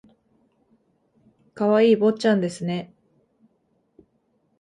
[1.53, 2.91] 可愛い坊ちゃんですね